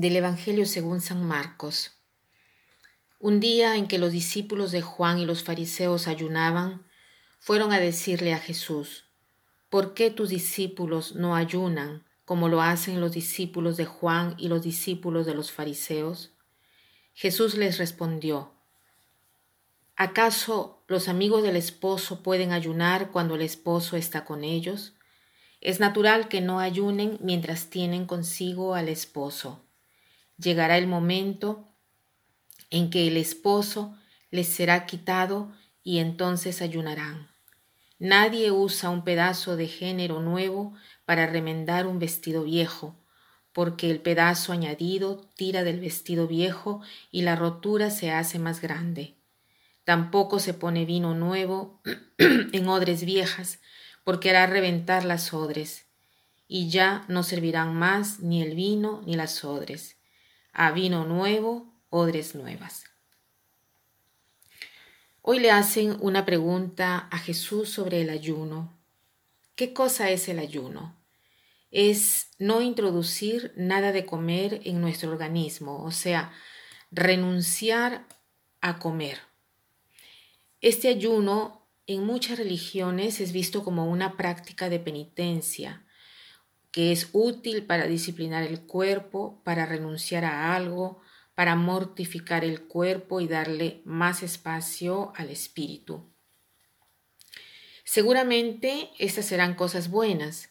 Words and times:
Del 0.00 0.16
Evangelio 0.16 0.64
según 0.64 1.02
San 1.02 1.26
Marcos. 1.26 1.90
Un 3.18 3.38
día 3.38 3.76
en 3.76 3.86
que 3.86 3.98
los 3.98 4.12
discípulos 4.12 4.72
de 4.72 4.80
Juan 4.80 5.18
y 5.18 5.26
los 5.26 5.44
fariseos 5.44 6.08
ayunaban, 6.08 6.86
fueron 7.38 7.70
a 7.70 7.78
decirle 7.78 8.32
a 8.32 8.38
Jesús, 8.38 9.04
¿por 9.68 9.92
qué 9.92 10.10
tus 10.10 10.30
discípulos 10.30 11.16
no 11.16 11.36
ayunan 11.36 12.02
como 12.24 12.48
lo 12.48 12.62
hacen 12.62 12.98
los 12.98 13.12
discípulos 13.12 13.76
de 13.76 13.84
Juan 13.84 14.36
y 14.38 14.48
los 14.48 14.62
discípulos 14.62 15.26
de 15.26 15.34
los 15.34 15.52
fariseos? 15.52 16.30
Jesús 17.12 17.58
les 17.58 17.76
respondió, 17.76 18.54
¿acaso 19.96 20.82
los 20.88 21.08
amigos 21.08 21.42
del 21.42 21.56
esposo 21.56 22.22
pueden 22.22 22.52
ayunar 22.52 23.10
cuando 23.10 23.34
el 23.34 23.42
esposo 23.42 23.98
está 23.98 24.24
con 24.24 24.44
ellos? 24.44 24.94
Es 25.60 25.78
natural 25.78 26.28
que 26.28 26.40
no 26.40 26.58
ayunen 26.58 27.18
mientras 27.20 27.68
tienen 27.68 28.06
consigo 28.06 28.74
al 28.74 28.88
esposo 28.88 29.62
llegará 30.40 30.78
el 30.78 30.86
momento 30.86 31.68
en 32.70 32.90
que 32.90 33.06
el 33.06 33.16
esposo 33.16 33.96
les 34.30 34.48
será 34.48 34.86
quitado 34.86 35.52
y 35.82 35.98
entonces 35.98 36.62
ayunarán. 36.62 37.28
Nadie 37.98 38.50
usa 38.50 38.90
un 38.90 39.04
pedazo 39.04 39.56
de 39.56 39.68
género 39.68 40.20
nuevo 40.20 40.74
para 41.04 41.26
remendar 41.26 41.86
un 41.86 41.98
vestido 41.98 42.44
viejo, 42.44 42.96
porque 43.52 43.90
el 43.90 44.00
pedazo 44.00 44.52
añadido 44.52 45.28
tira 45.36 45.64
del 45.64 45.80
vestido 45.80 46.26
viejo 46.26 46.80
y 47.10 47.22
la 47.22 47.36
rotura 47.36 47.90
se 47.90 48.10
hace 48.10 48.38
más 48.38 48.62
grande. 48.62 49.16
Tampoco 49.84 50.38
se 50.38 50.54
pone 50.54 50.84
vino 50.84 51.14
nuevo 51.14 51.82
en 52.18 52.68
odres 52.68 53.04
viejas, 53.04 53.58
porque 54.04 54.30
hará 54.30 54.46
reventar 54.46 55.04
las 55.04 55.34
odres, 55.34 55.86
y 56.48 56.70
ya 56.70 57.04
no 57.08 57.22
servirán 57.22 57.74
más 57.74 58.20
ni 58.20 58.40
el 58.42 58.54
vino 58.54 59.02
ni 59.04 59.14
las 59.14 59.44
odres 59.44 59.99
a 60.52 60.72
vino 60.72 61.04
nuevo, 61.04 61.72
odres 61.90 62.34
nuevas. 62.34 62.84
Hoy 65.22 65.38
le 65.38 65.50
hacen 65.50 65.96
una 66.00 66.24
pregunta 66.24 67.08
a 67.10 67.18
Jesús 67.18 67.68
sobre 67.68 68.00
el 68.00 68.10
ayuno. 68.10 68.78
¿Qué 69.54 69.72
cosa 69.72 70.10
es 70.10 70.28
el 70.28 70.38
ayuno? 70.38 70.96
Es 71.70 72.30
no 72.38 72.62
introducir 72.62 73.52
nada 73.56 73.92
de 73.92 74.06
comer 74.06 74.62
en 74.64 74.80
nuestro 74.80 75.10
organismo, 75.10 75.84
o 75.84 75.90
sea, 75.90 76.32
renunciar 76.90 78.06
a 78.60 78.78
comer. 78.78 79.18
Este 80.60 80.88
ayuno 80.88 81.66
en 81.86 82.04
muchas 82.04 82.38
religiones 82.38 83.20
es 83.20 83.32
visto 83.32 83.62
como 83.62 83.86
una 83.86 84.16
práctica 84.16 84.68
de 84.68 84.78
penitencia, 84.78 85.84
que 86.70 86.92
es 86.92 87.08
útil 87.12 87.66
para 87.66 87.86
disciplinar 87.86 88.44
el 88.44 88.60
cuerpo, 88.60 89.42
para 89.44 89.66
renunciar 89.66 90.24
a 90.24 90.54
algo, 90.54 91.00
para 91.34 91.56
mortificar 91.56 92.44
el 92.44 92.62
cuerpo 92.62 93.20
y 93.20 93.28
darle 93.28 93.82
más 93.84 94.22
espacio 94.22 95.12
al 95.16 95.30
espíritu. 95.30 96.06
Seguramente 97.84 98.90
estas 98.98 99.26
serán 99.26 99.54
cosas 99.54 99.90
buenas, 99.90 100.50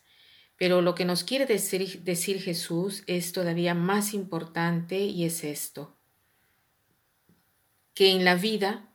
pero 0.58 0.81
lo 0.81 0.94
que 0.95 1.06
nos 1.06 1.23
quiere 1.23 1.45
decir, 1.45 2.03
decir, 2.03 2.42
Jesús 2.42 3.03
es 3.08 3.31
todavía 3.31 3.73
más 3.73 4.14
importante 4.14 5.00
y 5.00 5.23
es 5.23 5.45
esto, 5.45 5.95
que 7.94 8.12
en 8.12 8.25
la 8.25 8.36
vida 8.36 8.90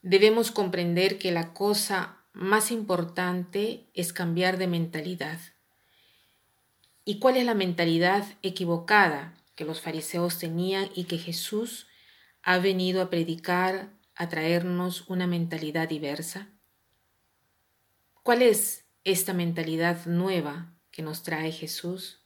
debemos 0.00 0.50
comprender 0.50 1.18
que 1.18 1.30
la 1.30 1.52
cosa 1.52 2.24
más 2.32 2.70
importante 2.70 3.90
es 3.92 4.14
cambiar 4.14 4.56
de 4.56 4.66
mentalidad 4.66 5.38
y 7.08 7.20
cuál 7.20 7.38
es 7.38 7.46
la 7.46 7.54
mentalidad 7.54 8.22
equivocada 8.42 9.32
que 9.54 9.64
los 9.64 9.80
fariseos 9.80 10.38
tenían 10.38 10.90
y 10.94 11.04
que 11.04 11.16
Jesús 11.16 11.86
ha 12.42 12.58
venido 12.58 13.00
a 13.00 13.08
predicar, 13.08 13.88
a 14.14 14.28
traernos 14.28 15.08
una 15.08 15.26
mentalidad 15.26 15.88
diversa. 15.88 16.48
¿Cuál 18.22 18.42
es 18.42 18.84
esta 19.04 19.32
mentalidad 19.32 20.04
nueva 20.04 20.74
que 20.90 21.00
nos 21.00 21.22
trae 21.22 21.50
Jesús? 21.50 22.20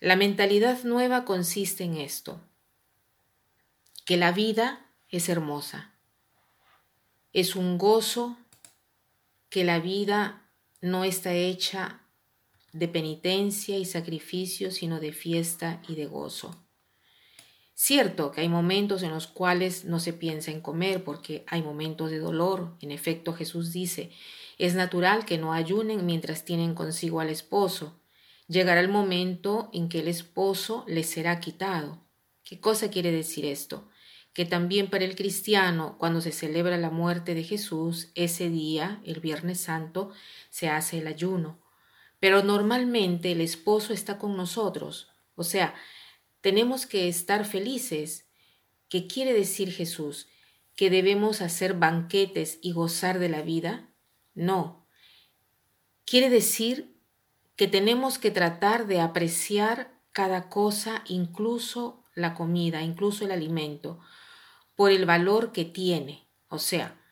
La 0.00 0.16
mentalidad 0.16 0.84
nueva 0.84 1.24
consiste 1.24 1.82
en 1.82 1.96
esto, 1.96 2.42
que 4.04 4.18
la 4.18 4.32
vida 4.32 4.84
es 5.08 5.30
hermosa, 5.30 5.94
es 7.32 7.56
un 7.56 7.78
gozo, 7.78 8.36
que 9.48 9.64
la 9.64 9.78
vida 9.78 10.46
no 10.82 11.04
está 11.04 11.32
hecha 11.32 12.01
de 12.72 12.88
penitencia 12.88 13.76
y 13.76 13.84
sacrificio, 13.84 14.70
sino 14.70 14.98
de 14.98 15.12
fiesta 15.12 15.82
y 15.88 15.94
de 15.94 16.06
gozo. 16.06 16.58
Cierto 17.74 18.30
que 18.30 18.42
hay 18.42 18.48
momentos 18.48 19.02
en 19.02 19.10
los 19.10 19.26
cuales 19.26 19.84
no 19.84 19.98
se 19.98 20.12
piensa 20.12 20.50
en 20.50 20.60
comer 20.60 21.04
porque 21.04 21.44
hay 21.48 21.62
momentos 21.62 22.10
de 22.10 22.18
dolor. 22.18 22.76
En 22.80 22.90
efecto, 22.90 23.32
Jesús 23.32 23.72
dice, 23.72 24.10
es 24.58 24.74
natural 24.74 25.24
que 25.24 25.38
no 25.38 25.52
ayunen 25.52 26.06
mientras 26.06 26.44
tienen 26.44 26.74
consigo 26.74 27.20
al 27.20 27.28
esposo. 27.28 27.98
Llegará 28.46 28.80
el 28.80 28.88
momento 28.88 29.70
en 29.72 29.88
que 29.88 30.00
el 30.00 30.08
esposo 30.08 30.84
les 30.86 31.06
será 31.08 31.40
quitado. 31.40 31.98
¿Qué 32.44 32.60
cosa 32.60 32.90
quiere 32.90 33.10
decir 33.10 33.44
esto? 33.44 33.88
Que 34.32 34.44
también 34.44 34.88
para 34.88 35.04
el 35.04 35.16
cristiano, 35.16 35.96
cuando 35.98 36.20
se 36.20 36.32
celebra 36.32 36.78
la 36.78 36.90
muerte 36.90 37.34
de 37.34 37.42
Jesús, 37.42 38.12
ese 38.14 38.48
día, 38.48 39.00
el 39.04 39.20
Viernes 39.20 39.60
Santo, 39.60 40.10
se 40.50 40.68
hace 40.68 40.98
el 40.98 41.06
ayuno 41.06 41.61
pero 42.22 42.44
normalmente 42.44 43.32
el 43.32 43.40
esposo 43.40 43.92
está 43.92 44.16
con 44.16 44.36
nosotros. 44.36 45.10
O 45.34 45.42
sea, 45.42 45.74
tenemos 46.40 46.86
que 46.86 47.08
estar 47.08 47.44
felices. 47.44 48.28
¿Qué 48.88 49.08
quiere 49.08 49.32
decir 49.32 49.72
Jesús? 49.72 50.28
¿Que 50.76 50.88
debemos 50.88 51.42
hacer 51.42 51.74
banquetes 51.74 52.60
y 52.62 52.70
gozar 52.70 53.18
de 53.18 53.28
la 53.28 53.42
vida? 53.42 53.90
No. 54.34 54.86
Quiere 56.04 56.30
decir 56.30 56.96
que 57.56 57.66
tenemos 57.66 58.20
que 58.20 58.30
tratar 58.30 58.86
de 58.86 59.00
apreciar 59.00 60.00
cada 60.12 60.48
cosa, 60.48 61.02
incluso 61.08 62.04
la 62.14 62.34
comida, 62.34 62.82
incluso 62.82 63.24
el 63.24 63.32
alimento, 63.32 63.98
por 64.76 64.92
el 64.92 65.06
valor 65.06 65.50
que 65.50 65.64
tiene. 65.64 66.28
O 66.46 66.60
sea, 66.60 67.02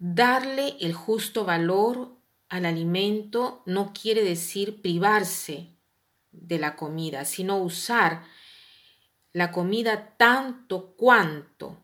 darle 0.00 0.76
el 0.80 0.94
justo 0.94 1.44
valor 1.44 2.20
al 2.52 2.66
alimento 2.66 3.62
no 3.64 3.94
quiere 3.94 4.22
decir 4.22 4.82
privarse 4.82 5.74
de 6.32 6.58
la 6.58 6.76
comida, 6.76 7.24
sino 7.24 7.56
usar 7.56 8.24
la 9.32 9.50
comida 9.50 10.18
tanto 10.18 10.94
cuanto, 10.94 11.82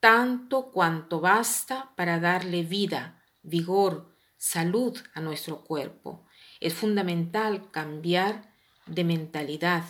tanto 0.00 0.70
cuanto 0.70 1.20
basta 1.20 1.92
para 1.94 2.18
darle 2.20 2.62
vida, 2.62 3.22
vigor, 3.42 4.16
salud 4.38 4.98
a 5.12 5.20
nuestro 5.20 5.62
cuerpo. 5.62 6.26
Es 6.60 6.72
fundamental 6.72 7.70
cambiar 7.70 8.50
de 8.86 9.04
mentalidad. 9.04 9.84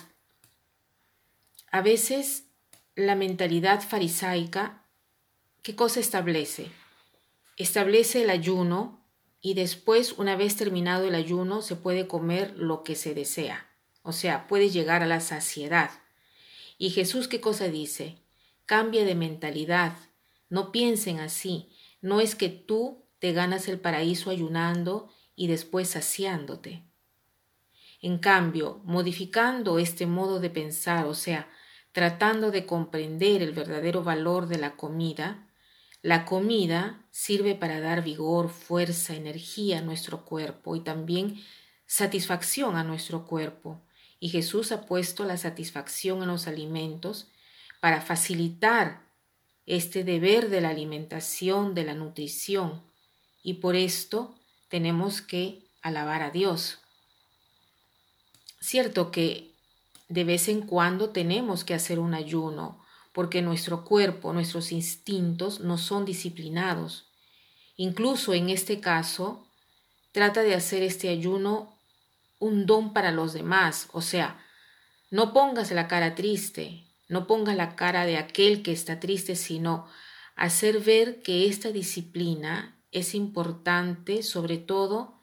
A 1.71 1.81
veces 1.81 2.49
la 2.95 3.15
mentalidad 3.15 3.79
farisaica, 3.79 4.83
¿qué 5.61 5.77
cosa 5.77 6.01
establece? 6.01 6.69
Establece 7.55 8.23
el 8.23 8.31
ayuno 8.31 9.02
y 9.45 9.55
después, 9.55 10.13
una 10.13 10.37
vez 10.37 10.55
terminado 10.55 11.05
el 11.05 11.15
ayuno, 11.15 11.61
se 11.61 11.75
puede 11.75 12.07
comer 12.07 12.53
lo 12.55 12.85
que 12.85 12.95
se 12.95 13.13
desea. 13.13 13.67
O 14.01 14.13
sea, 14.13 14.47
puede 14.47 14.69
llegar 14.69 15.03
a 15.03 15.05
la 15.05 15.19
saciedad. 15.19 15.91
Y 16.77 16.91
Jesús, 16.91 17.27
¿qué 17.27 17.41
cosa 17.41 17.67
dice? 17.67 18.19
Cambia 18.65 19.03
de 19.03 19.15
mentalidad. 19.15 19.97
No 20.49 20.71
piensen 20.71 21.19
así. 21.19 21.69
No 21.99 22.21
es 22.21 22.35
que 22.35 22.47
tú 22.47 23.03
te 23.19 23.33
ganas 23.33 23.67
el 23.67 23.81
paraíso 23.81 24.29
ayunando 24.29 25.09
y 25.35 25.47
después 25.47 25.89
saciándote. 25.89 26.83
En 28.01 28.19
cambio, 28.19 28.79
modificando 28.85 29.77
este 29.77 30.05
modo 30.05 30.39
de 30.39 30.51
pensar, 30.51 31.05
o 31.05 31.15
sea, 31.15 31.49
tratando 31.91 32.49
de 32.49 32.65
comprender 32.65 33.41
el 33.41 33.51
verdadero 33.51 34.05
valor 34.05 34.47
de 34.47 34.57
la 34.57 34.77
comida, 34.77 35.49
la 36.03 36.25
comida 36.25 37.01
sirve 37.11 37.55
para 37.55 37.79
dar 37.79 38.03
vigor, 38.03 38.49
fuerza, 38.49 39.15
energía 39.15 39.79
a 39.79 39.81
nuestro 39.81 40.25
cuerpo 40.25 40.75
y 40.75 40.81
también 40.81 41.41
satisfacción 41.87 42.75
a 42.75 42.83
nuestro 42.83 43.25
cuerpo. 43.25 43.81
Y 44.19 44.29
Jesús 44.29 44.73
ha 44.73 44.85
puesto 44.85 45.23
la 45.23 45.37
satisfacción 45.37 46.21
en 46.21 46.27
los 46.27 46.45
alimentos 46.45 47.27
para 47.79 48.01
facilitar 48.01 49.01
este 49.65 50.03
deber 50.03 50.49
de 50.49 50.59
la 50.59 50.69
alimentación, 50.69 51.73
de 51.73 51.85
la 51.85 51.93
nutrición. 51.93 52.83
Y 53.41 53.55
por 53.55 53.77
esto 53.77 54.35
tenemos 54.67 55.21
que 55.21 55.63
alabar 55.81 56.21
a 56.21 56.31
Dios. 56.31 56.79
Cierto 58.59 59.09
que 59.09 59.53
de 60.09 60.25
vez 60.25 60.49
en 60.49 60.63
cuando 60.63 61.11
tenemos 61.11 61.63
que 61.63 61.73
hacer 61.73 61.97
un 61.97 62.13
ayuno 62.13 62.82
porque 63.13 63.41
nuestro 63.41 63.85
cuerpo, 63.85 64.33
nuestros 64.33 64.71
instintos 64.71 65.59
no 65.59 65.77
son 65.77 66.03
disciplinados. 66.03 67.07
Incluso 67.77 68.33
en 68.33 68.49
este 68.49 68.79
caso, 68.79 69.47
trata 70.11 70.41
de 70.41 70.55
hacer 70.55 70.83
este 70.83 71.09
ayuno 71.09 71.79
un 72.39 72.65
don 72.65 72.91
para 72.91 73.11
los 73.11 73.33
demás, 73.33 73.87
o 73.93 74.01
sea, 74.01 74.39
No 75.09 75.31
pongas 75.31 75.69
la 75.71 75.87
cara 75.87 76.15
triste, 76.15 76.87
no 77.07 77.27
pongas 77.27 77.55
la 77.55 77.75
cara 77.75 78.05
de 78.05 78.17
aquel 78.17 78.63
que 78.63 78.71
está 78.71 78.99
triste, 78.99 79.35
sino 79.35 79.85
hacer 80.35 80.79
ver 80.79 81.21
que 81.21 81.47
esta 81.47 81.71
disciplina 81.71 82.81
es 82.91 83.13
importante, 83.13 84.23
sobre 84.23 84.57
todo 84.57 85.19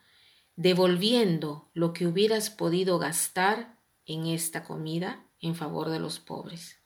devolviendo 0.55 1.71
lo 1.75 1.93
que 1.93 2.07
hubieras 2.07 2.51
podido 2.51 3.01
gastar 3.01 3.79
en 4.07 4.27
esta 4.27 4.63
comida 4.63 5.27
en 5.41 5.57
favor 5.57 5.89
de 5.89 5.99
los 5.99 6.21
pobres. 6.21 6.80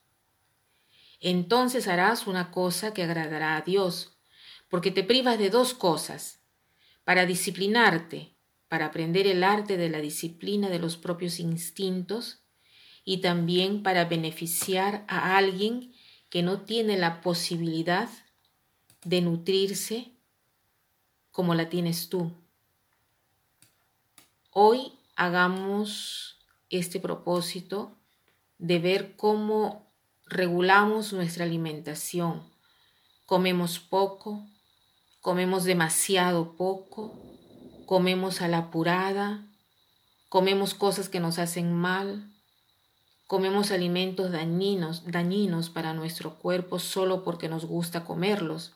Entonces 1.27 1.87
harás 1.87 2.27
una 2.27 2.51
cosa 2.51 2.93
que 2.93 3.01
agradará 3.01 3.57
a 3.57 3.61
Dios, 3.61 4.15
porque 4.69 4.91
te 4.91 5.03
privas 5.03 5.39
de 5.39 5.49
dos 5.49 5.73
cosas, 5.73 6.39
para 7.03 7.25
disciplinarte, 7.25 8.35
para 8.67 8.85
aprender 8.85 9.25
el 9.25 9.43
arte 9.43 9.75
de 9.75 9.89
la 9.89 10.01
disciplina 10.01 10.69
de 10.69 10.77
los 10.77 10.97
propios 10.97 11.39
instintos, 11.39 12.43
y 13.03 13.21
también 13.21 13.81
para 13.81 14.05
beneficiar 14.05 15.03
a 15.07 15.35
alguien 15.35 15.95
que 16.29 16.43
no 16.43 16.61
tiene 16.61 16.95
la 16.95 17.21
posibilidad 17.21 18.07
de 19.03 19.21
nutrirse 19.21 20.11
como 21.31 21.55
la 21.55 21.69
tienes 21.69 22.07
tú. 22.07 22.33
Hoy 24.51 24.93
hagamos 25.15 26.37
este 26.69 26.99
propósito 26.99 27.97
de 28.59 28.77
ver 28.77 29.15
cómo 29.15 29.85
regulamos 30.25 31.13
nuestra 31.13 31.45
alimentación. 31.45 32.43
Comemos 33.25 33.79
poco, 33.79 34.45
comemos 35.21 35.63
demasiado 35.63 36.55
poco, 36.55 37.19
comemos 37.85 38.41
a 38.41 38.47
la 38.47 38.59
apurada, 38.59 39.45
comemos 40.29 40.73
cosas 40.73 41.09
que 41.09 41.19
nos 41.19 41.39
hacen 41.39 41.73
mal, 41.73 42.31
comemos 43.27 43.71
alimentos 43.71 44.31
dañinos, 44.31 45.03
dañinos 45.05 45.69
para 45.69 45.93
nuestro 45.93 46.35
cuerpo 46.39 46.79
solo 46.79 47.23
porque 47.23 47.49
nos 47.49 47.65
gusta 47.65 48.03
comerlos. 48.03 48.73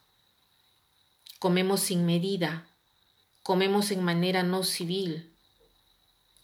Comemos 1.40 1.80
sin 1.80 2.06
medida, 2.06 2.68
comemos 3.44 3.92
en 3.92 4.04
manera 4.04 4.44
no 4.44 4.64
civil, 4.64 5.34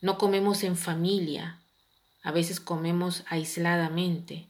no 0.02 0.18
comemos 0.18 0.64
en 0.64 0.78
familia, 0.78 1.60
a 2.24 2.32
veces 2.32 2.60
comemos 2.60 3.24
aisladamente. 3.28 4.48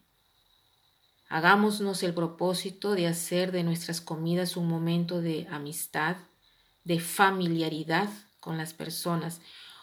Hagámonos 1.27 2.04
el 2.04 2.13
propósito 2.13 2.94
de 2.94 3.07
hacer 3.07 3.51
de 3.51 3.63
nuestras 3.63 4.00
comidas 4.00 4.57
un 4.57 4.68
momento 4.68 5.22
de 5.22 5.48
amistad, 5.50 6.18
de 6.83 7.00
familiaridad 7.00 8.10
con 8.39 8.57
las 8.57 8.74
personas, 8.74 9.42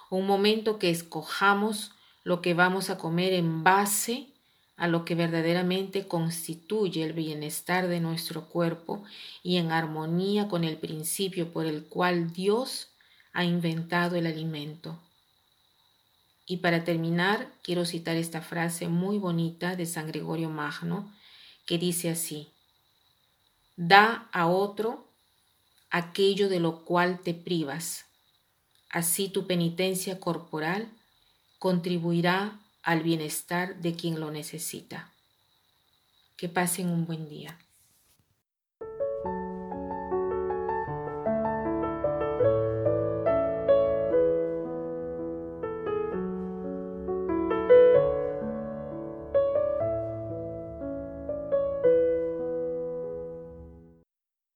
un 0.09 0.27
momento 0.27 0.79
que 0.79 0.91
escojamos 0.91 1.93
lo 2.23 2.41
que 2.41 2.55
vamos 2.55 2.91
a 2.91 2.99
comer 2.99 3.33
en 3.33 3.65
base 3.65 4.29
a 4.77 4.87
lo 4.87 5.05
que 5.05 5.15
verdaderamente 5.15 6.07
constituye 6.07 7.03
el 7.03 7.13
bienestar 7.13 7.89
de 7.89 8.01
nuestro 8.01 8.49
cuerpo 8.49 9.03
y 9.43 9.57
en 9.57 9.73
armonía 9.73 10.49
con 10.49 10.65
el 10.65 10.77
principio 10.77 11.53
por 11.53 11.67
el 11.67 11.85
cual 11.85 12.33
Dios 12.33 12.89
ha 13.33 13.45
inventado 13.45 14.17
el 14.17 14.27
alimento. 14.27 14.99
Y 16.47 16.59
para 16.59 16.85
terminar, 16.85 17.53
quiero 17.63 17.85
citar 17.85 18.17
esta 18.17 18.41
frase 18.41 18.89
muy 18.89 19.19
bonita 19.19 19.77
de 19.77 19.87
San 19.87 20.07
Gregorio 20.07 20.51
Magno, 20.51 21.13
que 21.67 21.79
dice 21.79 22.11
así, 22.11 22.53
da 23.77 24.29
a 24.33 24.47
otro 24.47 25.09
aquello 25.91 26.49
de 26.49 26.61
lo 26.61 26.85
cual 26.85 27.21
te 27.21 27.35
privas, 27.35 28.07
así 28.91 29.29
tu 29.29 29.47
penitencia 29.47 30.21
corporal 30.21 30.91
contribuirá 31.59 32.61
al 32.83 33.03
bienestar 33.03 33.81
de 33.81 33.95
quien 33.95 34.19
lo 34.19 34.31
necesita. 34.31 35.13
Que 36.37 36.49
pasen 36.49 36.89
un 36.89 37.07
buen 37.07 37.29
día. 37.29 37.59